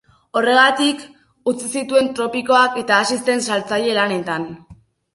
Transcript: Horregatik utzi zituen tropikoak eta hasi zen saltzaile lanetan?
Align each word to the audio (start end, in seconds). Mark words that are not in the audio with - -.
Horregatik 0.39 1.03
utzi 1.53 1.69
zituen 1.75 2.11
tropikoak 2.21 2.83
eta 2.85 3.01
hasi 3.05 3.23
zen 3.31 3.49
saltzaile 3.53 3.97
lanetan? 4.03 4.53